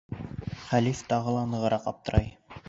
Хәлиф 0.61 1.03
тағы 1.11 1.35
ла 1.37 1.45
нығыраҡ 1.53 1.87
аптырай. 1.93 2.27